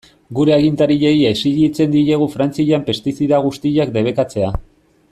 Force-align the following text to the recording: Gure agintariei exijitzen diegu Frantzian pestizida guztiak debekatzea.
Gure 0.37 0.53
agintariei 0.53 1.19
exijitzen 1.31 1.93
diegu 1.97 2.29
Frantzian 2.37 2.89
pestizida 2.89 3.43
guztiak 3.47 3.97
debekatzea. 4.01 4.53